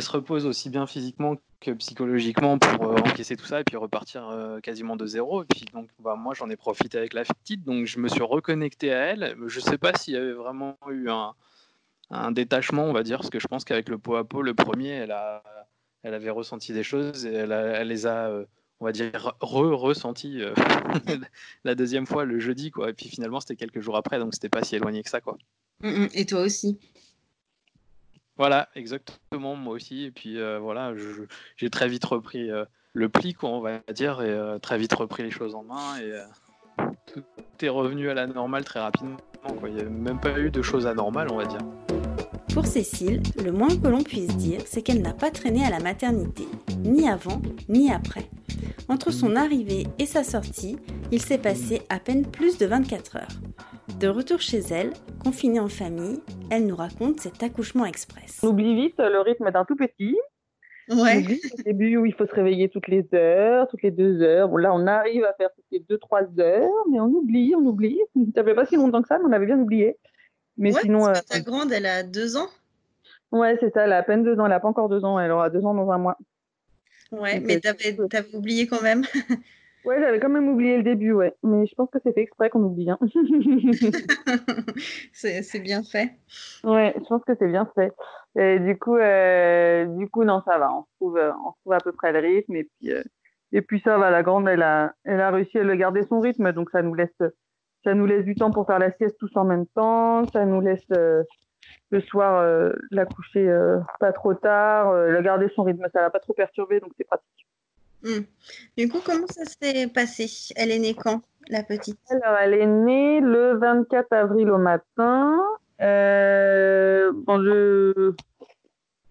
[0.00, 4.30] se repose aussi bien physiquement que psychologiquement pour encaisser tout ça et puis repartir
[4.62, 5.42] quasiment de zéro.
[5.42, 8.22] Et puis donc bah, moi j'en ai profité avec la petite, donc je me suis
[8.22, 9.36] reconnecté à elle.
[9.46, 11.34] Je sais pas s'il y avait vraiment eu un,
[12.32, 14.90] détachement, on va dire, parce que je pense qu'avec le pot à pot, le premier,
[14.90, 15.42] elle, a,
[16.02, 18.44] elle avait ressenti des choses et elle, les a, euh,
[18.80, 20.54] on va dire, re-ressenti euh,
[21.64, 22.90] la deuxième fois le jeudi, quoi.
[22.90, 25.36] Et puis finalement, c'était quelques jours après, donc c'était pas si éloigné que ça, quoi.
[25.80, 26.08] Mm, mm.
[26.14, 26.78] Et toi aussi?
[28.36, 30.04] Voilà, exactement, moi aussi.
[30.04, 30.92] Et puis euh, voilà,
[31.56, 32.50] j'ai très vite repris
[32.92, 35.98] le pli, quoi, on va dire, et très vite repris les choses en main.
[36.00, 36.12] Et
[37.06, 37.22] tout
[37.62, 39.16] est revenu à la normale très rapidement.
[39.64, 41.60] Il n'y a même pas eu de choses anormales, on va dire.
[42.56, 45.78] Pour Cécile, le moins que l'on puisse dire, c'est qu'elle n'a pas traîné à la
[45.78, 46.44] maternité,
[46.84, 48.30] ni avant, ni après.
[48.88, 50.78] Entre son arrivée et sa sortie,
[51.12, 53.36] il s'est passé à peine plus de 24 heures.
[54.00, 58.40] De retour chez elle, confinée en famille, elle nous raconte cet accouchement express.
[58.42, 60.16] On oublie vite le rythme d'un tout petit.
[60.88, 61.22] Ouais.
[61.58, 64.48] Au début où il faut se réveiller toutes les heures, toutes les deux heures.
[64.48, 67.66] Bon, là, on arrive à faire toutes les deux, trois heures, mais on oublie, on
[67.66, 68.00] oublie.
[68.34, 69.98] Ça fait pas si longtemps que ça, mais on avait bien oublié.
[70.58, 71.08] Mais sinon.
[71.08, 72.48] Euh, ta grande, elle a deux ans?
[73.32, 75.18] Ouais, c'est ça, elle a à peine deux ans, elle a pas encore deux ans,
[75.18, 76.16] elle aura deux ans dans un mois.
[77.12, 79.04] Ouais, mais euh, tu avais oublié quand même.
[79.86, 81.32] Ouais, j'avais quand même oublié le début, ouais.
[81.44, 82.90] Mais je pense que c'est fait exprès qu'on oublie.
[82.90, 82.98] Hein.
[85.12, 86.10] c'est bien fait.
[86.64, 87.92] Ouais, je pense que c'est bien fait.
[88.36, 90.72] Et du coup, euh, du coup, non, ça va.
[90.72, 92.56] On trouve, on trouve à peu près le rythme.
[92.56, 93.04] Et puis, euh,
[93.52, 94.10] et puis ça va.
[94.10, 97.22] La grande, elle a, elle a réussi à garder son rythme, donc ça nous laisse,
[97.86, 100.26] ça nous laisse du temps pour faire la sieste tous en même temps.
[100.32, 101.22] Ça nous laisse euh,
[101.90, 102.44] le soir
[102.90, 103.48] la coucher
[104.00, 105.86] pas trop tard, la garder son rythme.
[105.92, 107.46] Ça l'a pas trop perturbé, donc c'est pratique.
[108.02, 108.22] Hmm.
[108.76, 110.26] Du coup, comment ça s'est passé?
[110.56, 111.98] Elle est née quand, la petite?
[112.10, 115.40] Alors, elle est née le 24 avril au matin.
[115.80, 118.12] Euh, je...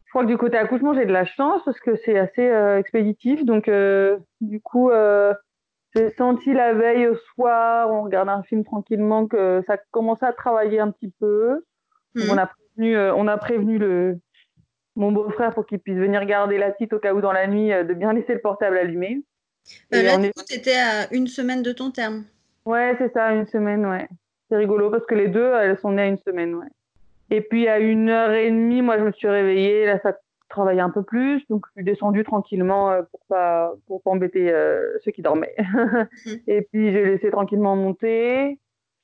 [0.10, 3.44] crois que du côté accouchement, j'ai de la chance parce que c'est assez euh, expéditif.
[3.46, 4.90] Donc, euh, du coup,
[5.96, 10.34] j'ai senti la veille au soir, on regardait un film tranquillement, que ça commençait à
[10.34, 11.64] travailler un petit peu.
[12.16, 12.30] Hmm.
[12.32, 14.20] On, a prévenu, on a prévenu le,
[14.96, 17.72] mon beau-frère pour qu'il puisse venir garder la petite au cas où dans la nuit,
[17.72, 19.22] euh, de bien laisser le portable allumé.
[19.94, 22.26] Euh, là, du coup, tu étais à une semaine de ton terme.
[22.66, 24.08] Ouais, c'est ça, une semaine, ouais.
[24.50, 26.68] C'est rigolo parce que les deux, elles sont nées à une semaine, ouais.
[27.32, 29.86] Et puis à une heure et demie, moi, je me suis réveillée.
[29.86, 30.14] Là, ça
[30.56, 34.52] travaillait un peu plus, donc je suis descendue tranquillement euh, pour pas pour pas embêter
[35.04, 35.56] ceux qui dormaient.
[35.58, 36.08] Mhm.
[36.48, 38.60] et puis j'ai laissé tranquillement monter.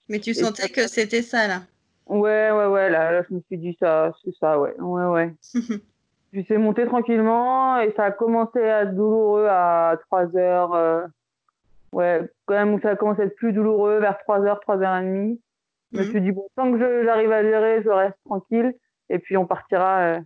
[0.10, 1.62] Mais tu sentais que c'était ça là.
[2.08, 5.34] Ouais, ouais, ouais, là, là, je me suis dit ça, c'est ça, ouais, ouais, ouais.
[6.32, 10.74] Puis c'est monté tranquillement et ça a commencé à être douloureux à 3 heures.
[10.74, 11.06] Euh,
[11.92, 14.98] ouais, quand même, ça a commencé à être plus douloureux vers 3 heures, 3 heures
[14.98, 15.42] et demie.
[15.92, 16.10] Je me mhm.
[16.10, 18.74] suis dit, bon, tant que j'arrive à gérer, je reste tranquille
[19.10, 20.00] et puis on partira.
[20.00, 20.20] Euh.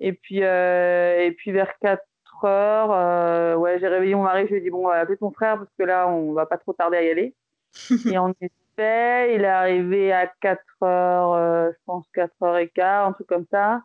[0.00, 2.02] Et, puis, euh, et puis vers 4
[2.44, 5.70] heures, ouais, j'ai réveillé mon mari, je lui ai dit, bon, appeler ton frère parce
[5.78, 7.34] que là, on va pas trop tarder à y aller.
[8.12, 9.34] et on est fait.
[9.34, 13.26] Il est arrivé à 4 heures, euh, je pense 4 heures et quart, un truc
[13.26, 13.82] comme ça.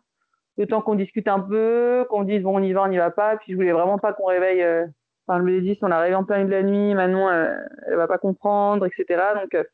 [0.58, 3.10] Le temps qu'on discute un peu, qu'on dise bon on y va, on n'y va
[3.10, 3.36] pas.
[3.36, 4.62] Puis je voulais vraiment pas qu'on réveille.
[4.62, 4.86] Euh,
[5.26, 7.28] enfin, je lui ai dit si on arrive en plein milieu de la nuit, Manon,
[7.28, 7.54] euh,
[7.86, 9.22] elle va pas comprendre, etc.
[9.40, 9.66] Donc,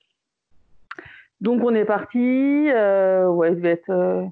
[1.40, 2.68] donc on est parti.
[2.68, 4.30] ouais, il devait être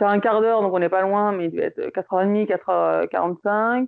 [0.00, 3.86] faire un quart d'heure, donc on n'est pas loin, mais il devait être 4h30, 4h45.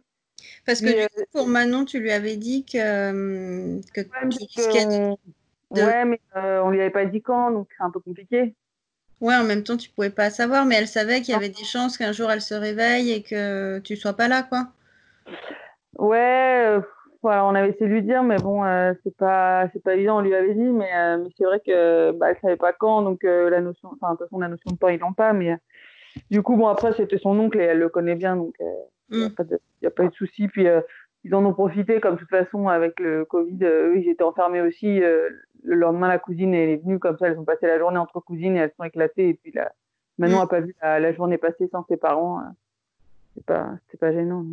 [0.67, 4.03] Parce que pour Manon, tu lui avais dit que, que,
[5.71, 8.55] Ouais, mais euh, on lui avait pas dit quand, donc c'est un peu compliqué.
[9.23, 11.65] Ouais, en même temps, tu pouvais pas savoir, mais elle savait qu'il y avait des
[11.65, 14.67] chances qu'un jour elle se réveille et que tu sois pas là, quoi.
[15.99, 16.81] Ouais, euh,
[17.23, 20.19] voilà, on avait essayé de lui dire, mais bon, euh, c'est pas, c'est pas évident.
[20.19, 23.23] On lui avait dit, mais, mais c'est vrai que bah, elle savait pas quand, donc
[23.23, 25.57] la notion, enfin, de toute façon, la notion de temps, ils l'ont pas, mais
[26.31, 28.55] du coup, bon, après, c'était son oncle et elle le connaît bien, donc
[29.11, 29.87] il n'y a, mm.
[29.87, 30.49] a, pas eu de souci.
[30.49, 30.67] Puis
[31.25, 34.61] ils en ont profité, comme de toute façon, avec le Covid, eux, ils étaient enfermés
[34.61, 35.01] aussi
[35.63, 37.29] le lendemain, la cousine elle est venue comme ça.
[37.29, 39.31] Elles ont passé la journée entre cousines et elles sont éclatées.
[39.31, 39.73] Et puis la,
[40.19, 42.43] Manon n'a pas vu la, journée passée sans ses parents.
[43.35, 44.45] C'est pas, c'est pas gênant.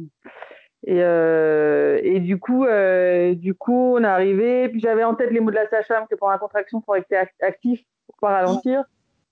[0.86, 4.70] Et, euh, et du coup, euh, du coup, on est arrivé.
[4.70, 7.04] Puis j'avais en tête les mots de la sage-femme que pendant la contraction, il faudrait
[7.04, 8.84] que tu actif pour pas ralentir.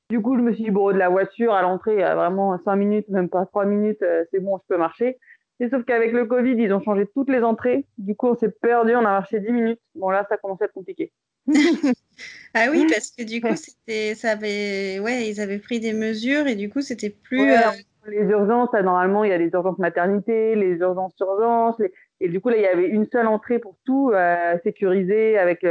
[0.10, 2.76] Du coup, je me suis dit, bon, de la voiture à l'entrée, a vraiment 5
[2.78, 5.18] minutes, même pas 3 minutes, euh, c'est bon, je peux marcher.
[5.60, 7.86] Et sauf qu'avec le Covid, ils ont changé toutes les entrées.
[7.98, 9.80] Du coup, on s'est perdu, on a marché 10 minutes.
[9.96, 11.12] Bon, là, ça commençait à être compliqué.
[12.54, 16.48] ah oui, parce que du coup, c'était, ça avait, ouais, ils avaient pris des mesures
[16.48, 17.52] et du coup, c'était plus.
[17.52, 17.58] Euh,
[18.08, 21.82] les urgences, normalement, il y a les urgences maternité, les urgences urgences,
[22.22, 25.66] et du coup, là, il y avait une seule entrée pour tout euh, sécuriser avec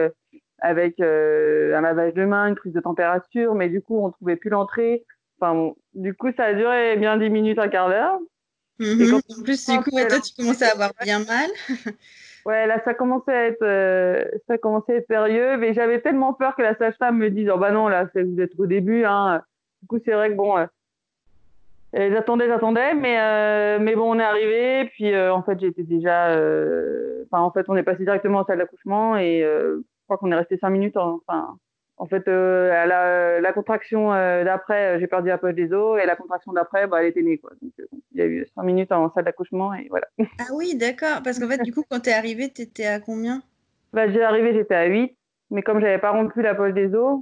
[0.58, 4.36] avec euh, un lavage de main, une prise de température, mais du coup, on trouvait
[4.36, 5.04] plus l'entrée.
[5.38, 8.18] Enfin, du coup, ça a duré bien 10 minutes, un quart d'heure.
[8.78, 9.14] Mhm.
[9.14, 11.50] en plus, du coup, toi, tu commençais à avoir bien mal.
[12.46, 16.32] ouais, là, ça commençait à être, euh, ça commençait à être sérieux, mais j'avais tellement
[16.32, 19.42] peur que la sage-femme me dise, oh bah non, là, vous êtes au début, hein.
[19.82, 20.66] Du coup, c'est vrai que bon, euh,
[21.92, 26.30] j'attendais, j'attendais, mais mais bon, on est arrivé, puis en fait, j'étais déjà,
[27.26, 29.44] enfin, en fait, on est passé directement en salle d'accouchement et
[30.06, 30.96] crois qu'on est resté cinq minutes.
[30.96, 31.58] enfin,
[31.98, 35.98] en fait, euh, la, la, contraction euh, d'après, euh, j'ai perdu la poche des os,
[36.00, 37.38] et la contraction d'après, bah, elle était née.
[37.38, 37.52] Quoi.
[37.62, 37.72] Donc,
[38.12, 40.06] il y a eu cinq minutes en salle d'accouchement, et voilà.
[40.38, 41.22] Ah oui, d'accord.
[41.24, 43.42] Parce qu'en fait, du coup, quand tu es arrivé, tu étais à combien?
[43.92, 45.16] Bah, J'ai arrivé, j'étais à 8,
[45.50, 47.20] mais comme j'avais pas rompu la poche des os,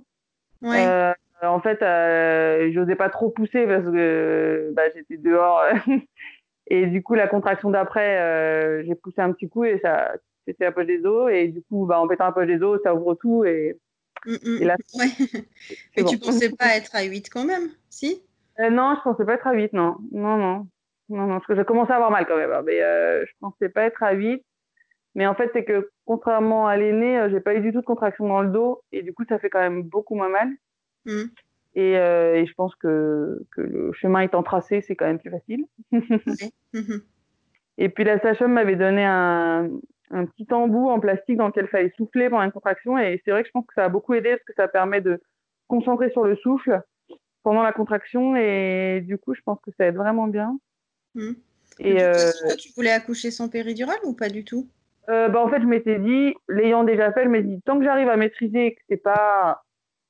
[0.63, 1.79] en fait,
[2.73, 5.63] j'osais pas trop pousser parce que bah, j'étais dehors.
[6.67, 10.15] et du coup, la contraction d'après, j'ai poussé un petit coup et ça
[10.45, 12.81] c'était la poche des os et du coup bah, en pétant la poche des os
[12.83, 13.79] ça ouvre tout et,
[14.27, 14.63] mm, mm.
[14.63, 14.77] et là
[15.97, 18.23] mais tu pensais pas être à 8 quand même si?
[18.61, 19.97] Euh, non je pensais pas être à 8 non.
[20.13, 20.67] Non non.
[21.09, 23.33] Non non parce que j'ai commencé à avoir mal quand même hein, mais euh, je
[23.41, 24.43] pensais pas être à 8
[25.15, 27.87] mais en fait c'est que contrairement à l'aîné euh, j'ai pas eu du tout de
[27.87, 30.49] contraction dans le dos et du coup ça fait quand même beaucoup moins mal.
[31.07, 31.25] Mm.
[31.75, 35.67] et, et, je pense que, que le chemin étant tracé c'est quand même plus facile.
[37.79, 39.69] Et puis la sage m'avait donné un,
[40.11, 42.99] un petit embout en plastique dans lequel il fallait souffler pendant une contraction.
[42.99, 45.01] Et c'est vrai que je pense que ça a beaucoup aidé parce que ça permet
[45.01, 45.21] de
[45.69, 46.81] concentrer sur le souffle
[47.43, 48.37] pendant la contraction.
[48.37, 50.59] Et du coup, je pense que ça aide vraiment bien.
[51.15, 51.33] Mmh.
[51.81, 52.15] Et, euh,
[52.59, 54.69] tu voulais accoucher sans péridurale ou pas du tout?
[55.09, 57.85] Euh, bah, En fait, je m'étais dit, l'ayant déjà fait, je m'étais dit, tant que
[57.85, 59.63] j'arrive à maîtriser et que c'est pas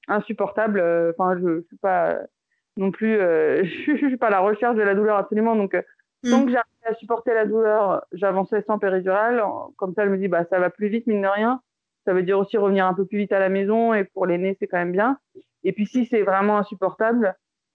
[0.06, 2.18] insupportable, euh, enfin, je, ne suis pas
[2.76, 5.56] non plus, je, suis pas à la recherche de la douleur absolument.
[5.56, 5.74] Donc,
[6.30, 6.50] que mmh.
[6.50, 9.42] j'arrive à supporter la douleur, j'avançais sans péridurale.
[9.76, 11.60] Comme ça, elle me dit, bah, ça va plus vite, mine de rien.
[12.04, 14.56] Ça veut dire aussi revenir un peu plus vite à la maison et pour l'aîné,
[14.58, 15.18] c'est quand même bien.
[15.62, 17.34] Et puis, si c'est vraiment insupportable,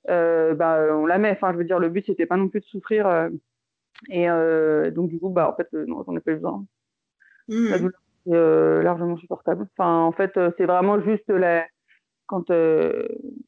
[0.10, 1.32] euh, bah, on la met.
[1.32, 3.08] Enfin, je veux dire, le but, c'était pas non plus de souffrir.
[3.08, 3.30] Euh,
[4.10, 6.66] et euh, donc, du coup, bah, en fait, non, j'en ai pas besoin.
[7.48, 7.70] Mmh.
[7.70, 9.68] La douleur, c'est largement supportable.
[9.78, 11.66] Enfin, en fait, c'est vraiment juste la,
[12.30, 12.46] quand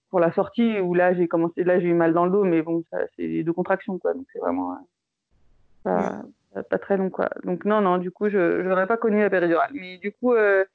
[0.10, 2.62] pour la sortie où là j'ai commencé là j'ai eu mal dans le dos mais
[2.62, 4.76] bon ça c'est deux contractions quoi donc c'est vraiment
[5.84, 6.22] pas,
[6.70, 7.30] pas, très long quoi.
[7.44, 9.72] Donc non non, du coup je n'aurais pas connu la péridurale.
[9.74, 10.66] Mais du coup euh,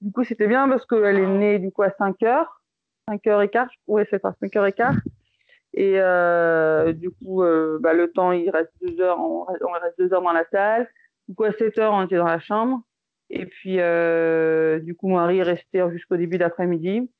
[0.00, 2.62] du coup c'était bien parce qu'elle est née du coup à 5 heures,
[3.08, 3.70] 5 heures et quart.
[3.86, 4.96] Ouais c'est ça, 5 heures et quart.
[5.74, 10.12] Et euh, du coup euh, bah, le temps il reste 2 heures, on, reste 2
[10.14, 10.88] heures dans la salle.
[11.28, 12.82] Du coup à 7 heures on était dans la chambre.
[13.28, 13.78] Et puis
[14.84, 17.10] du coup mon mari est resté jusqu'au début d'après-midi.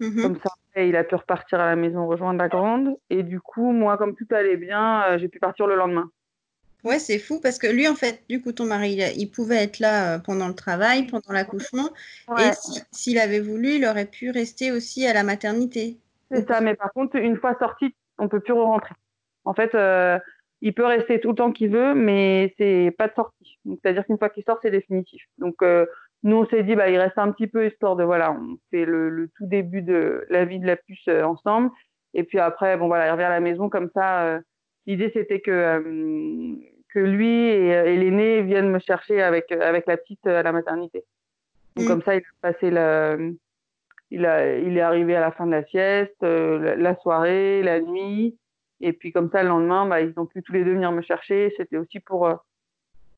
[0.00, 0.22] Mm-hmm.
[0.22, 2.96] Comme ça, il a pu repartir à la maison rejoindre la grande.
[3.10, 6.10] Et du coup, moi, comme tout allait bien, j'ai pu partir le lendemain.
[6.84, 9.80] Ouais, c'est fou parce que lui, en fait, du coup, ton mari, il, pouvait être
[9.80, 11.90] là euh, pendant le travail, pendant l'accouchement.
[12.38, 12.50] Et
[12.92, 15.98] s'il avait voulu, il aurait pu rester aussi à la maternité.
[16.30, 18.94] C'est ça, mais par contre, une fois sorti, on peut plus rentrer.
[19.44, 20.18] En fait, euh,
[20.60, 23.58] il peut rester tout le temps qu'il veut, mais c'est pas de sortie.
[23.66, 25.22] C'est-à-dire qu'une fois qu'il sort, c'est définitif.
[25.38, 25.84] Donc, euh,
[26.22, 28.84] nous, on s'est dit, bah, il reste un petit peu histoire de, voilà, on fait
[28.84, 31.70] le, le tout début de la vie de la puce ensemble.
[32.14, 34.40] Et puis après, bon, voilà, il revient à la maison comme ça
[34.88, 36.54] L'idée, c'était que, euh,
[36.94, 41.04] que lui et, et l'aîné viennent me chercher avec, avec la petite à la maternité.
[41.76, 41.88] Donc, mm.
[41.88, 43.36] comme ça, il a passé le,
[44.10, 47.80] il, a, il est arrivé à la fin de la sieste, euh, la, soirée, la
[47.80, 48.38] nuit.
[48.80, 51.02] Et puis, comme ça, le lendemain, bah, ils ont pu tous les deux venir me
[51.02, 51.52] chercher.
[51.58, 52.36] C'était aussi pour, euh,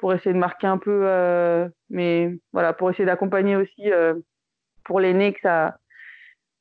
[0.01, 1.07] pour essayer de marquer un peu,
[1.91, 3.91] mais voilà, pour essayer d'accompagner aussi
[4.85, 5.77] pour l'aîné que ça,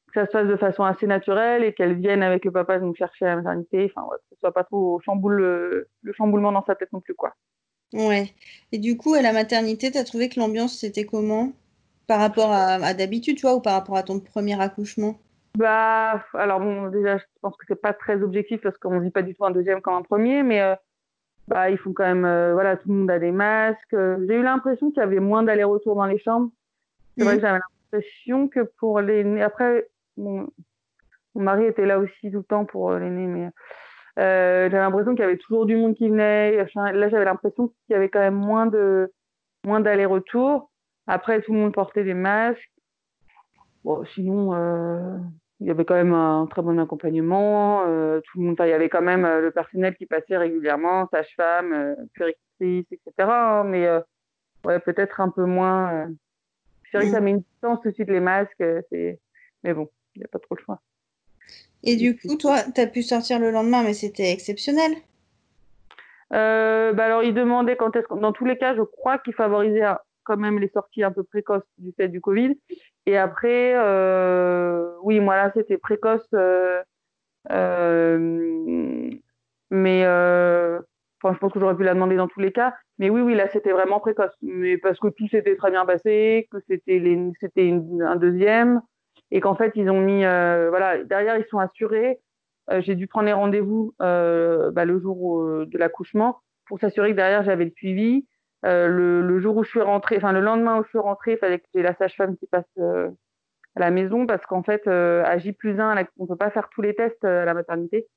[0.08, 2.93] que ça se fasse de façon assez naturelle et qu'elle vienne avec le papa nous
[2.95, 3.91] chercher à la maternité.
[3.95, 7.34] Enfin, que ce soit pas trop chamboule, le chamboulement dans sa tête non plus, quoi.
[7.93, 8.34] Ouais.
[8.71, 11.52] Et du coup, à la maternité, tu as trouvé que l'ambiance, c'était comment?
[12.08, 15.19] Par rapport à, d'habitude, tu vois, ou par rapport à ton premier accouchement?
[15.58, 19.21] Bah, alors bon, déjà, je pense que c'est pas très objectif parce qu'on vit pas
[19.21, 20.75] du tout un deuxième comme un premier, mais euh,
[21.49, 23.89] bah, ils font quand même, euh, voilà, tout le monde a des masques.
[23.91, 26.51] J'ai eu l'impression qu'il y avait moins d'aller-retour dans les chambres.
[27.17, 27.38] C'est vrai mmh.
[27.38, 27.59] que j'avais
[27.91, 29.41] l'impression que pour les...
[29.41, 30.47] Après, bon,
[31.33, 33.49] mon mari était là aussi tout le temps pour l'aîné, mais
[34.15, 36.63] j'avais l'impression qu'il y avait toujours du monde qui venait.
[36.75, 39.12] Là, j'avais l'impression qu'il y avait quand même moins de
[39.65, 40.69] moins d'allers-retours.
[41.07, 42.71] Après, tout le monde portait des masques.
[43.83, 44.53] Bon, sinon,
[45.62, 47.84] il y avait quand même un très bon accompagnement.
[47.86, 51.08] Euh, tout le monde, il y avait quand même euh, le personnel qui passait régulièrement,
[51.12, 53.30] sage-femme, euh, puéricultrice, etc.
[53.30, 53.88] Hein, mais
[54.65, 56.08] ouais, peut-être un peu moins.
[56.91, 58.63] C'est vrai que ça met une distance tout de suite les masques.
[58.89, 59.19] c'est...
[59.63, 60.80] Mais bon, il n'y a pas trop le choix.
[61.84, 64.93] Et du coup, toi, tu as pu sortir le lendemain, mais c'était exceptionnel.
[66.32, 69.86] bah alors, il demandait quand est-ce Dans tous les cas, je crois qu'il favorisait
[70.24, 72.58] quand même les sorties un peu précoces du fait du Covid.
[73.10, 76.28] Et après, euh, oui, moi là, c'était précoce.
[76.36, 76.80] Euh,
[77.50, 79.10] euh,
[79.72, 82.76] mais je pense que j'aurais pu la demander dans tous les cas.
[83.00, 84.32] Mais oui, oui, là, c'était vraiment précoce.
[84.43, 87.02] Mais parce que tout s'était très bien passé, que c'était
[87.39, 88.80] c'était un deuxième,
[89.32, 92.19] et qu'en fait, ils ont mis, voilà, derrière, ils sont assurés.
[92.82, 97.65] J'ai dû prendre les rendez-vous bah, le jour de l'accouchement pour s'assurer que derrière, j'avais
[97.65, 98.28] le suivi.
[98.65, 101.38] Euh, le, jour où je suis rentrée, enfin le lendemain où je suis rentrée, il
[101.38, 103.10] fallait que j'ai la sage-femme qui passe euh,
[103.76, 106.52] à la maison parce qu'en fait, euh, à J plus 1, on ne peut pas
[106.52, 108.08] faire tous les tests à la maternité,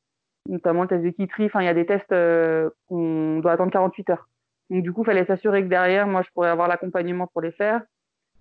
[0.49, 1.47] notamment le test de Kitry.
[1.47, 2.15] Enfin, il y a des tests
[2.89, 4.29] qu'on doit attendre 48 heures.
[4.71, 7.53] Donc du coup, il fallait s'assurer que derrière, moi, je pourrais avoir l'accompagnement pour les
[7.53, 7.83] faire.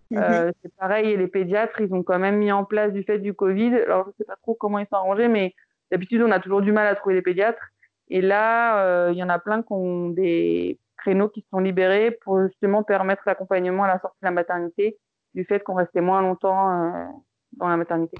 [0.10, 0.52] Mhm.
[0.62, 3.34] c'est pareil, et les pédiatres, ils ont quand même mis en place du fait du
[3.34, 3.76] Covid.
[3.76, 5.54] Alors, je ne sais pas trop comment ils sont arrangés, mais
[5.90, 7.70] d'habitude, on a toujours du mal à trouver des pédiatres.
[8.10, 12.42] Et là, il y en a plein qui ont des créneaux qui sont libérés pour
[12.48, 14.98] justement permettre l'accompagnement à la sortie de la maternité
[15.34, 17.06] du fait qu'on restait moins longtemps euh,
[17.54, 18.18] dans la maternité.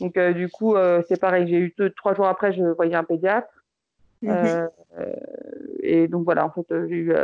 [0.00, 2.94] Donc euh, du coup, euh, c'est pareil, j'ai eu deux, trois jours après, je voyais
[2.94, 3.48] un pédiatre.
[4.20, 4.68] Mhm.
[5.80, 7.14] et donc voilà, en fait, j'ai eu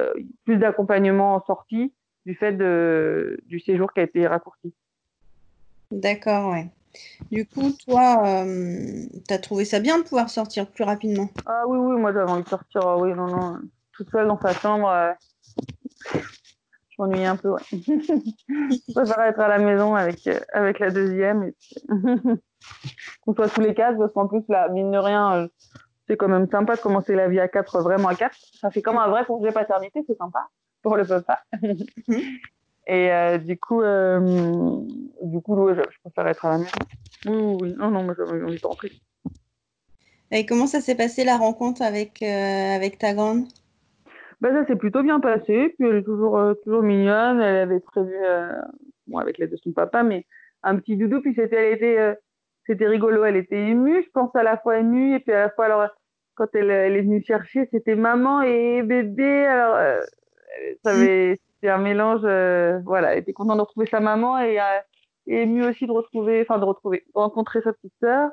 [0.44, 1.92] plus d'accompagnement en sortie
[2.24, 4.72] du fait de, du séjour qui a été raccourci.
[5.90, 6.68] D'accord, ouais.
[7.32, 8.44] Du coup, toi,
[9.26, 11.28] tu as trouvé ça bien de pouvoir sortir plus rapidement?
[11.46, 13.58] Ah oui, oui, moi j'avais envie de sortir, oui, non, non
[13.96, 14.88] toute seule dans sa chambre.
[14.88, 15.12] Euh,
[16.14, 17.50] je m'ennuie un peu.
[17.50, 17.60] Ouais.
[17.72, 21.44] je préfère être à la maison avec, euh, avec la deuxième.
[21.44, 21.54] Et
[23.22, 25.48] qu'on soit tous les quatre, parce qu'en plus, là, mine de rien, euh,
[26.06, 28.36] c'est quand même sympa de commencer la vie à quatre, vraiment à quatre.
[28.60, 30.46] Ça fait comme un vrai congé paternité, c'est sympa
[30.82, 31.40] pour le papa.
[32.86, 36.70] Et du coup, du coup, je, préfère être à la maison.
[37.24, 38.92] Oui, oui, non, non, moi j'ai envie de rentrer.
[40.30, 43.46] Et comment ça s'est passé la rencontre avec, avec ta grande?
[44.44, 45.74] Bah, ça s'est plutôt bien passé.
[45.78, 47.40] Puis elle est toujours, euh, toujours mignonne.
[47.40, 48.52] Elle avait prévu, euh,
[49.06, 50.26] bon, avec l'aide de son papa, mais
[50.62, 51.22] un petit doudou.
[51.22, 52.14] Puis c'était, elle était, euh,
[52.66, 53.24] c'était rigolo.
[53.24, 55.16] Elle était émue, je pense, à la fois émue.
[55.16, 55.88] Et puis à la fois, alors,
[56.34, 59.46] quand elle, elle est venue chercher, c'était maman et bébé.
[59.46, 59.78] Alors,
[60.84, 62.20] ça avait, c'était un mélange.
[62.84, 64.58] voilà, elle était contente de retrouver sa maman et,
[65.26, 68.30] et émue aussi de retrouver, enfin, de retrouver, de rencontrer sa petite sœur.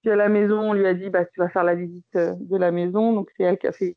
[0.00, 2.56] Puis à la maison, on lui a dit, bah, tu vas faire la visite de
[2.56, 3.12] la maison.
[3.12, 3.94] Donc c'est elle qui a fait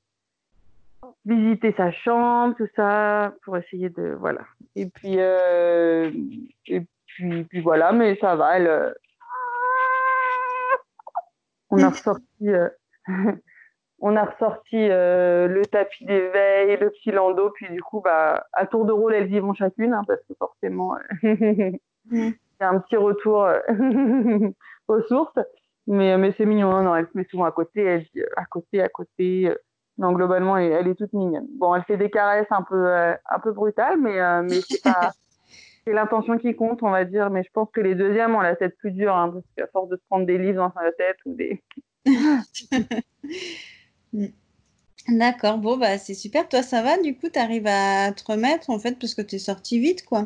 [1.25, 4.41] visiter sa chambre, tout ça, pour essayer de voilà.
[4.75, 6.11] Et puis euh,
[6.67, 8.57] et puis, puis voilà, mais ça va.
[8.57, 8.91] Elle, euh,
[11.69, 12.69] on a ressorti, euh,
[13.99, 18.85] on a ressorti le tapis d'éveil, le petit landau, puis du coup, bah, à tour
[18.85, 21.79] de rôle, elles y vont chacune, hein, parce que forcément, il
[22.11, 23.47] y a un petit retour
[24.87, 25.39] aux sources.
[25.87, 28.45] Mais, mais c'est mignon, hein, non, elle se met souvent à côté, elle dit à
[28.45, 29.51] côté, à côté.
[30.01, 31.45] Non, globalement, elle, est toute mignonne.
[31.59, 34.59] Bon, elle fait des caresses un peu, euh, un peu brutales, mais, euh, mais
[35.85, 37.29] c'est l'intention qui compte, on va dire.
[37.29, 39.89] Mais je pense que les deuxièmes ont la tête plus dure, hein, parce qu'à force
[39.89, 41.63] de se prendre des livres dans la tête ou des.
[45.07, 46.49] D'accord, bon, bah c'est super.
[46.49, 46.99] Toi, ça va?
[46.99, 50.03] Du coup, tu arrives à te remettre, en fait, parce que tu es sortie vite,
[50.03, 50.25] quoi.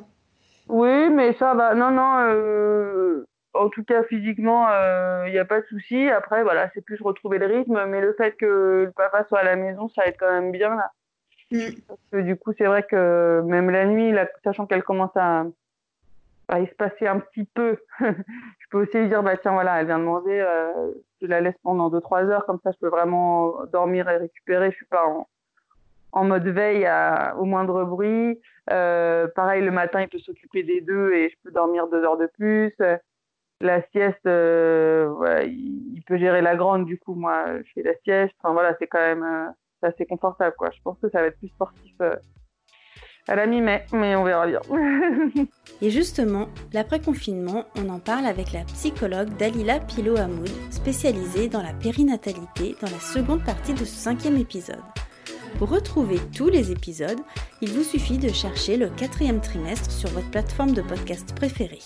[0.70, 1.76] Oui, mais ça va.
[1.76, 2.16] Non, non.
[2.30, 6.10] Euh, en tout cas, physiquement, il euh, n'y a pas de souci.
[6.10, 9.44] Après, voilà, c'est plus retrouver le rythme, mais le fait que le papa soit à
[9.44, 10.92] la maison, ça aide quand même bien là.
[11.52, 11.76] Mm.
[11.88, 14.14] Parce que du coup, c'est vrai que même la nuit,
[14.44, 15.46] sachant qu'elle commence à,
[16.48, 20.00] à espacer un petit peu, je peux aussi lui dire, bah tiens, voilà, elle vient
[20.00, 20.92] de manger, euh,
[21.22, 24.72] je la laisse pendant 2-3 heures, comme ça, je peux vraiment dormir et récupérer.
[24.72, 25.28] Je suis pas en,
[26.12, 26.90] en mode veille
[27.38, 28.40] au moindre bruit.
[28.72, 32.18] Euh, pareil, le matin, il peut s'occuper des deux et je peux dormir deux heures
[32.18, 32.74] de plus
[33.62, 38.36] la sieste, euh, il, peut gérer la grande, du coup, moi, je fais la sieste.
[38.40, 40.70] Enfin, voilà, c'est quand même euh, assez confortable, quoi.
[40.72, 42.16] Je pense que ça va être plus sportif euh,
[43.28, 44.60] à la mi-mai, mais on verra bien.
[45.82, 52.76] Et justement, l'après-confinement, on en parle avec la psychologue Dalila Pilo-Hamoud, spécialisée dans la périnatalité,
[52.82, 54.84] dans la seconde partie de ce cinquième épisode.
[55.58, 57.22] Pour retrouver tous les épisodes,
[57.62, 61.80] il vous suffit de chercher le quatrième trimestre sur votre plateforme de podcast préférée.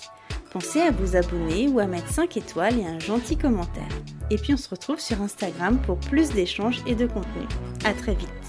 [0.52, 3.88] Pensez à vous abonner ou à mettre 5 étoiles et un gentil commentaire.
[4.32, 7.48] Et puis on se retrouve sur Instagram pour plus d'échanges et de contenu.
[7.86, 8.49] À très vite